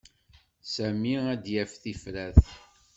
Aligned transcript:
Sami 0.73 1.13
ad 1.33 1.39
d-yaf 1.43 1.71
tifrat. 1.81 2.43